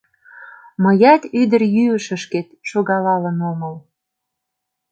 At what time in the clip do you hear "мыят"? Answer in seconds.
0.83-1.21